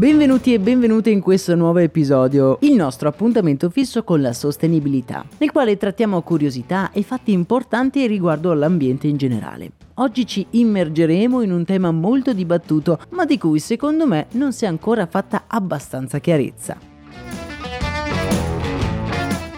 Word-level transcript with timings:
Benvenuti 0.00 0.54
e 0.54 0.58
benvenute 0.58 1.10
in 1.10 1.20
questo 1.20 1.54
nuovo 1.54 1.78
episodio, 1.78 2.56
il 2.62 2.72
nostro 2.72 3.06
appuntamento 3.06 3.68
fisso 3.68 4.02
con 4.02 4.22
la 4.22 4.32
sostenibilità, 4.32 5.26
nel 5.36 5.52
quale 5.52 5.76
trattiamo 5.76 6.22
curiosità 6.22 6.90
e 6.90 7.02
fatti 7.02 7.32
importanti 7.32 8.06
riguardo 8.06 8.50
all'ambiente 8.50 9.08
in 9.08 9.18
generale. 9.18 9.72
Oggi 9.96 10.26
ci 10.26 10.46
immergeremo 10.48 11.42
in 11.42 11.52
un 11.52 11.66
tema 11.66 11.90
molto 11.90 12.32
dibattuto, 12.32 12.98
ma 13.10 13.26
di 13.26 13.36
cui 13.36 13.58
secondo 13.58 14.06
me 14.06 14.28
non 14.30 14.54
si 14.54 14.64
è 14.64 14.68
ancora 14.68 15.04
fatta 15.04 15.44
abbastanza 15.46 16.18
chiarezza. 16.18 16.89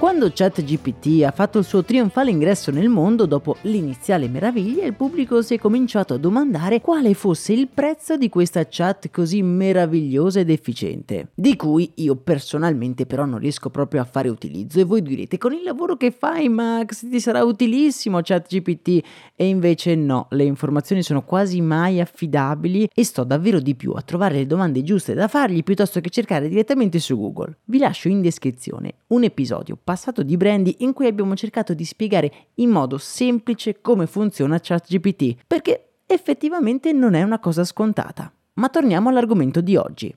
Quando 0.02 0.32
ChatGPT 0.34 1.22
ha 1.22 1.30
fatto 1.30 1.60
il 1.60 1.64
suo 1.64 1.84
trionfale 1.84 2.32
ingresso 2.32 2.72
nel 2.72 2.88
mondo 2.88 3.24
dopo 3.24 3.58
l'iniziale 3.60 4.26
meraviglia, 4.26 4.84
il 4.84 4.94
pubblico 4.94 5.42
si 5.42 5.54
è 5.54 5.58
cominciato 5.60 6.14
a 6.14 6.18
domandare 6.18 6.80
quale 6.80 7.14
fosse 7.14 7.52
il 7.52 7.68
prezzo 7.68 8.16
di 8.16 8.28
questa 8.28 8.66
chat 8.68 9.12
così 9.12 9.42
meravigliosa 9.42 10.40
ed 10.40 10.50
efficiente, 10.50 11.28
di 11.36 11.54
cui 11.54 11.92
io 11.94 12.16
personalmente 12.16 13.06
però 13.06 13.26
non 13.26 13.38
riesco 13.38 13.70
proprio 13.70 14.00
a 14.00 14.04
fare 14.04 14.28
utilizzo 14.28 14.80
e 14.80 14.84
voi 14.84 15.02
direte 15.02 15.38
con 15.38 15.52
il 15.52 15.62
lavoro 15.62 15.96
che 15.96 16.10
fai 16.10 16.48
Max 16.48 17.08
ti 17.08 17.20
sarà 17.20 17.44
utilissimo 17.44 18.18
ChatGPT 18.20 19.04
e 19.36 19.46
invece 19.46 19.94
no, 19.94 20.26
le 20.30 20.42
informazioni 20.42 21.04
sono 21.04 21.22
quasi 21.22 21.60
mai 21.60 22.00
affidabili 22.00 22.88
e 22.92 23.04
sto 23.04 23.22
davvero 23.22 23.60
di 23.60 23.76
più 23.76 23.92
a 23.92 24.02
trovare 24.02 24.34
le 24.34 24.46
domande 24.46 24.82
giuste 24.82 25.14
da 25.14 25.28
fargli 25.28 25.62
piuttosto 25.62 26.00
che 26.00 26.10
cercare 26.10 26.48
direttamente 26.48 26.98
su 26.98 27.16
Google. 27.16 27.58
Vi 27.66 27.78
lascio 27.78 28.08
in 28.08 28.20
descrizione 28.20 28.94
un 29.12 29.22
episodio 29.22 29.78
passato 29.92 30.22
di 30.22 30.38
Brandy 30.38 30.76
in 30.78 30.94
cui 30.94 31.06
abbiamo 31.06 31.36
cercato 31.36 31.74
di 31.74 31.84
spiegare 31.84 32.32
in 32.54 32.70
modo 32.70 32.96
semplice 32.96 33.82
come 33.82 34.06
funziona 34.06 34.58
ChatGPT, 34.58 35.44
perché 35.46 35.96
effettivamente 36.06 36.92
non 36.92 37.12
è 37.12 37.22
una 37.22 37.38
cosa 37.38 37.62
scontata. 37.62 38.32
Ma 38.54 38.70
torniamo 38.70 39.10
all'argomento 39.10 39.60
di 39.60 39.76
oggi. 39.76 40.14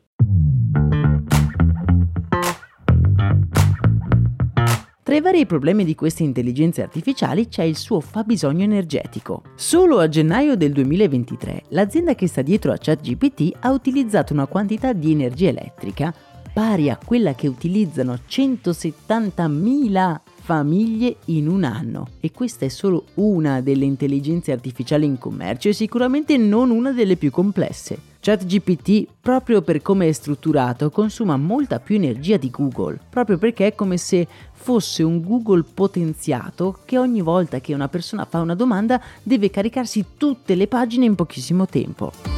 Tra 5.03 5.15
i 5.15 5.21
vari 5.21 5.45
problemi 5.45 5.83
di 5.83 5.93
queste 5.93 6.23
intelligenze 6.23 6.81
artificiali 6.81 7.49
c'è 7.49 7.63
il 7.63 7.75
suo 7.75 7.99
fabbisogno 7.99 8.63
energetico. 8.63 9.43
Solo 9.55 9.99
a 9.99 10.07
gennaio 10.07 10.55
del 10.55 10.71
2023 10.71 11.65
l'azienda 11.69 12.15
che 12.15 12.27
sta 12.27 12.41
dietro 12.41 12.71
a 12.71 12.77
ChatGPT 12.79 13.57
ha 13.59 13.71
utilizzato 13.71 14.31
una 14.31 14.47
quantità 14.47 14.93
di 14.93 15.11
energia 15.11 15.49
elettrica 15.49 16.13
pari 16.55 16.89
a 16.89 16.97
quella 16.97 17.35
che 17.35 17.49
utilizzano 17.49 18.17
170.000 18.29 20.19
famiglie 20.35 21.17
in 21.25 21.49
un 21.49 21.65
anno. 21.65 22.07
E 22.21 22.31
questa 22.31 22.63
è 22.63 22.69
solo 22.69 23.07
una 23.15 23.59
delle 23.59 23.83
intelligenze 23.83 24.53
artificiali 24.53 25.05
in 25.05 25.17
commercio 25.17 25.67
e 25.67 25.73
sicuramente 25.73 26.37
non 26.37 26.69
una 26.69 26.93
delle 26.93 27.17
più 27.17 27.29
complesse. 27.29 27.99
ChatGPT, 28.21 29.05
proprio 29.19 29.63
per 29.63 29.81
come 29.81 30.07
è 30.07 30.11
strutturato, 30.13 30.89
consuma 30.91 31.35
molta 31.35 31.81
più 31.81 31.95
energia 31.95 32.37
di 32.37 32.49
Google, 32.49 33.01
proprio 33.09 33.37
perché 33.37 33.67
è 33.67 33.75
come 33.75 33.97
se 33.97 34.25
fosse 34.53 35.03
un 35.03 35.21
Google 35.21 35.65
potenziato 35.73 36.79
che 36.85 36.97
ogni 36.97 37.21
volta 37.21 37.59
che 37.59 37.73
una 37.73 37.89
persona 37.89 38.23
fa 38.23 38.39
una 38.39 38.55
domanda 38.55 39.01
deve 39.23 39.49
caricarsi 39.49 40.05
tutte 40.15 40.55
le 40.55 40.67
pagine 40.67 41.03
in 41.03 41.15
pochissimo 41.15 41.65
tempo. 41.65 42.34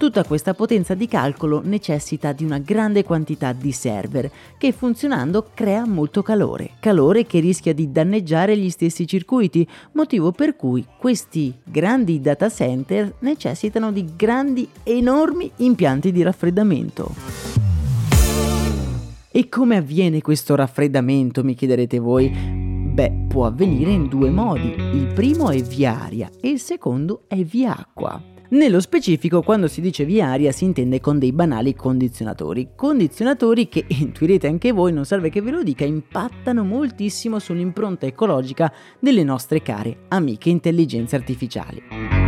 Tutta 0.00 0.24
questa 0.24 0.54
potenza 0.54 0.94
di 0.94 1.06
calcolo 1.06 1.60
necessita 1.62 2.32
di 2.32 2.42
una 2.42 2.56
grande 2.56 3.04
quantità 3.04 3.52
di 3.52 3.70
server 3.70 4.30
che 4.56 4.72
funzionando 4.72 5.50
crea 5.52 5.86
molto 5.86 6.22
calore, 6.22 6.70
calore 6.80 7.26
che 7.26 7.38
rischia 7.38 7.74
di 7.74 7.92
danneggiare 7.92 8.56
gli 8.56 8.70
stessi 8.70 9.06
circuiti, 9.06 9.68
motivo 9.92 10.32
per 10.32 10.56
cui 10.56 10.86
questi 10.96 11.54
grandi 11.62 12.18
data 12.22 12.48
center 12.48 13.16
necessitano 13.18 13.92
di 13.92 14.06
grandi, 14.16 14.66
enormi 14.84 15.50
impianti 15.56 16.12
di 16.12 16.22
raffreddamento. 16.22 17.14
E 19.30 19.48
come 19.50 19.76
avviene 19.76 20.22
questo 20.22 20.54
raffreddamento, 20.54 21.44
mi 21.44 21.54
chiederete 21.54 21.98
voi? 21.98 22.30
Beh, 22.30 23.26
può 23.28 23.44
avvenire 23.44 23.90
in 23.90 24.08
due 24.08 24.30
modi. 24.30 24.74
Il 24.94 25.12
primo 25.12 25.50
è 25.50 25.60
via 25.60 26.00
aria 26.00 26.30
e 26.40 26.48
il 26.48 26.58
secondo 26.58 27.24
è 27.28 27.44
via 27.44 27.76
acqua. 27.76 28.29
Nello 28.52 28.80
specifico, 28.80 29.42
quando 29.42 29.68
si 29.68 29.80
dice 29.80 30.04
via 30.04 30.26
aria 30.26 30.50
si 30.50 30.64
intende 30.64 31.00
con 31.00 31.20
dei 31.20 31.30
banali 31.30 31.76
condizionatori. 31.76 32.70
Condizionatori 32.74 33.68
che, 33.68 33.84
intuirete 34.00 34.48
anche 34.48 34.72
voi, 34.72 34.92
non 34.92 35.04
serve 35.04 35.30
che 35.30 35.40
ve 35.40 35.52
lo 35.52 35.62
dica, 35.62 35.84
impattano 35.84 36.64
moltissimo 36.64 37.38
sull'impronta 37.38 38.06
ecologica 38.06 38.72
delle 38.98 39.22
nostre 39.22 39.62
care 39.62 40.06
amiche 40.08 40.50
intelligenze 40.50 41.14
artificiali. 41.14 42.19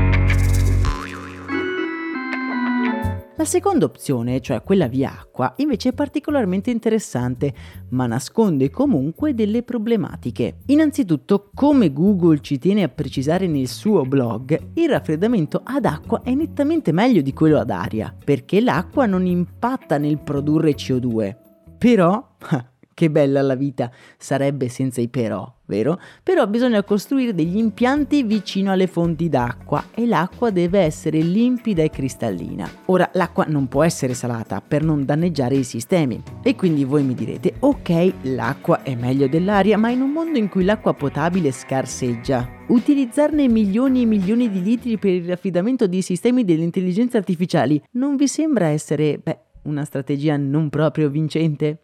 La 3.42 3.48
seconda 3.48 3.86
opzione, 3.86 4.40
cioè 4.40 4.62
quella 4.62 4.86
via 4.86 5.18
acqua, 5.18 5.52
invece 5.56 5.88
è 5.88 5.92
particolarmente 5.92 6.70
interessante, 6.70 7.52
ma 7.88 8.06
nasconde 8.06 8.70
comunque 8.70 9.34
delle 9.34 9.64
problematiche. 9.64 10.58
Innanzitutto, 10.66 11.50
come 11.52 11.92
Google 11.92 12.40
ci 12.40 12.60
tiene 12.60 12.84
a 12.84 12.88
precisare 12.88 13.48
nel 13.48 13.66
suo 13.66 14.02
blog, 14.02 14.56
il 14.74 14.88
raffreddamento 14.88 15.60
ad 15.64 15.86
acqua 15.86 16.22
è 16.22 16.32
nettamente 16.34 16.92
meglio 16.92 17.20
di 17.20 17.32
quello 17.32 17.58
ad 17.58 17.70
aria, 17.70 18.14
perché 18.24 18.60
l'acqua 18.60 19.06
non 19.06 19.26
impatta 19.26 19.98
nel 19.98 20.20
produrre 20.20 20.76
CO2. 20.76 21.36
Però, 21.78 22.36
che 22.94 23.10
bella 23.10 23.42
la 23.42 23.54
vita 23.54 23.90
sarebbe 24.16 24.68
senza 24.68 25.00
i 25.00 25.08
però 25.08 25.60
vero? 25.72 25.98
Però 26.22 26.46
bisogna 26.46 26.84
costruire 26.84 27.34
degli 27.34 27.56
impianti 27.56 28.22
vicino 28.22 28.72
alle 28.72 28.86
fonti 28.86 29.30
d'acqua 29.30 29.86
e 29.94 30.06
l'acqua 30.06 30.50
deve 30.50 30.80
essere 30.80 31.20
limpida 31.20 31.82
e 31.82 31.88
cristallina. 31.88 32.68
Ora, 32.86 33.08
l'acqua 33.14 33.46
non 33.48 33.68
può 33.68 33.82
essere 33.82 34.12
salata 34.12 34.60
per 34.60 34.84
non 34.84 35.06
danneggiare 35.06 35.54
i 35.54 35.64
sistemi. 35.64 36.22
E 36.42 36.54
quindi 36.54 36.84
voi 36.84 37.02
mi 37.02 37.14
direte, 37.14 37.54
ok, 37.58 38.12
l'acqua 38.22 38.82
è 38.82 38.94
meglio 38.94 39.28
dell'aria, 39.28 39.78
ma 39.78 39.88
in 39.88 40.02
un 40.02 40.10
mondo 40.10 40.38
in 40.38 40.48
cui 40.48 40.64
l'acqua 40.64 40.92
potabile 40.92 41.50
scarseggia, 41.50 42.46
utilizzarne 42.68 43.48
milioni 43.48 44.02
e 44.02 44.06
milioni 44.06 44.50
di 44.50 44.62
litri 44.62 44.98
per 44.98 45.12
il 45.12 45.26
raffreddamento 45.26 45.86
di 45.86 46.02
sistemi 46.02 46.44
delle 46.44 46.64
intelligenze 46.64 47.16
artificiali 47.16 47.82
non 47.92 48.16
vi 48.16 48.28
sembra 48.28 48.66
essere, 48.66 49.18
beh, 49.22 49.38
una 49.62 49.84
strategia 49.84 50.36
non 50.36 50.68
proprio 50.68 51.08
vincente? 51.08 51.81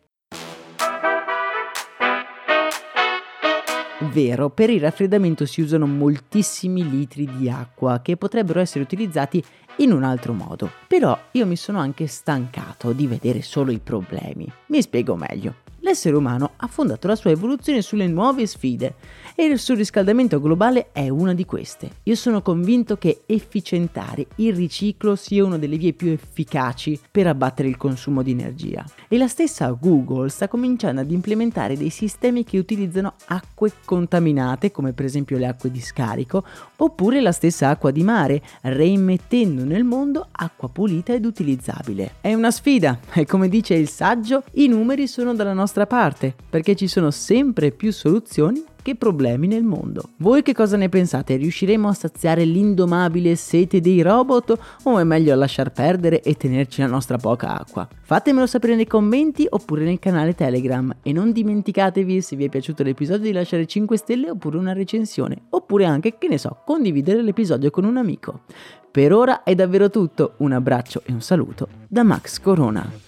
Vero, 4.00 4.48
per 4.48 4.70
il 4.70 4.80
raffreddamento 4.80 5.44
si 5.44 5.60
usano 5.60 5.84
moltissimi 5.86 6.88
litri 6.88 7.28
di 7.36 7.50
acqua 7.50 8.00
che 8.00 8.16
potrebbero 8.16 8.60
essere 8.60 8.84
utilizzati 8.84 9.42
in 9.78 9.90
un 9.90 10.04
altro 10.04 10.32
modo. 10.32 10.70
Però 10.86 11.18
io 11.32 11.46
mi 11.46 11.56
sono 11.56 11.80
anche 11.80 12.06
stancato 12.06 12.92
di 12.92 13.08
vedere 13.08 13.42
solo 13.42 13.72
i 13.72 13.80
problemi. 13.80 14.48
Mi 14.66 14.82
spiego 14.82 15.16
meglio. 15.16 15.67
L'essere 15.88 16.16
umano 16.16 16.50
ha 16.56 16.66
fondato 16.66 17.06
la 17.06 17.16
sua 17.16 17.30
evoluzione 17.30 17.80
sulle 17.80 18.06
nuove 18.06 18.46
sfide 18.46 18.96
e 19.34 19.44
il 19.44 19.58
surriscaldamento 19.58 20.38
globale 20.38 20.88
è 20.92 21.08
una 21.08 21.32
di 21.32 21.46
queste. 21.46 21.90
Io 22.02 22.14
sono 22.14 22.42
convinto 22.42 22.98
che 22.98 23.22
efficientare 23.24 24.26
il 24.36 24.54
riciclo 24.54 25.16
sia 25.16 25.46
una 25.46 25.56
delle 25.56 25.78
vie 25.78 25.94
più 25.94 26.10
efficaci 26.10 27.00
per 27.10 27.26
abbattere 27.26 27.68
il 27.68 27.78
consumo 27.78 28.22
di 28.22 28.32
energia. 28.32 28.84
E 29.08 29.16
la 29.16 29.28
stessa 29.28 29.70
Google 29.70 30.28
sta 30.28 30.46
cominciando 30.46 31.00
ad 31.00 31.10
implementare 31.10 31.74
dei 31.74 31.88
sistemi 31.88 32.44
che 32.44 32.58
utilizzano 32.58 33.14
acque 33.28 33.72
contaminate, 33.86 34.70
come 34.70 34.92
per 34.92 35.06
esempio 35.06 35.38
le 35.38 35.46
acque 35.46 35.70
di 35.70 35.80
scarico, 35.80 36.44
oppure 36.76 37.22
la 37.22 37.32
stessa 37.32 37.70
acqua 37.70 37.90
di 37.90 38.02
mare, 38.02 38.42
reimmettendo 38.60 39.64
nel 39.64 39.84
mondo 39.84 40.26
acqua 40.30 40.68
pulita 40.68 41.14
ed 41.14 41.24
utilizzabile. 41.24 42.16
È 42.20 42.34
una 42.34 42.50
sfida 42.50 42.98
e 43.14 43.24
come 43.24 43.48
dice 43.48 43.72
il 43.72 43.88
saggio, 43.88 44.42
i 44.54 44.66
numeri 44.66 45.06
sono 45.06 45.32
dalla 45.32 45.54
nostra 45.54 45.77
parte, 45.86 46.34
perché 46.48 46.74
ci 46.74 46.86
sono 46.86 47.10
sempre 47.10 47.70
più 47.70 47.92
soluzioni 47.92 48.64
che 48.88 48.94
problemi 48.94 49.46
nel 49.46 49.64
mondo. 49.64 50.10
Voi 50.16 50.42
che 50.42 50.54
cosa 50.54 50.78
ne 50.78 50.88
pensate? 50.88 51.36
Riusciremo 51.36 51.88
a 51.88 51.92
saziare 51.92 52.44
l'indomabile 52.44 53.36
sete 53.36 53.80
dei 53.80 54.00
robot 54.00 54.58
o 54.84 54.98
è 54.98 55.04
meglio 55.04 55.34
lasciar 55.34 55.72
perdere 55.72 56.22
e 56.22 56.34
tenerci 56.34 56.80
la 56.80 56.86
nostra 56.86 57.18
poca 57.18 57.58
acqua? 57.58 57.86
Fatemelo 58.00 58.46
sapere 58.46 58.76
nei 58.76 58.86
commenti 58.86 59.46
oppure 59.48 59.84
nel 59.84 59.98
canale 59.98 60.34
Telegram 60.34 60.94
e 61.02 61.12
non 61.12 61.32
dimenticatevi 61.32 62.22
se 62.22 62.36
vi 62.36 62.46
è 62.46 62.48
piaciuto 62.48 62.82
l'episodio 62.82 63.24
di 63.24 63.32
lasciare 63.32 63.66
5 63.66 63.96
stelle 63.98 64.30
oppure 64.30 64.56
una 64.56 64.72
recensione 64.72 65.36
oppure 65.50 65.84
anche, 65.84 66.16
che 66.16 66.28
ne 66.28 66.38
so, 66.38 66.62
condividere 66.64 67.20
l'episodio 67.20 67.70
con 67.70 67.84
un 67.84 67.98
amico. 67.98 68.44
Per 68.90 69.12
ora 69.12 69.42
è 69.42 69.54
davvero 69.54 69.90
tutto, 69.90 70.34
un 70.38 70.52
abbraccio 70.52 71.02
e 71.04 71.12
un 71.12 71.20
saluto 71.20 71.68
da 71.86 72.02
Max 72.04 72.40
Corona. 72.40 73.07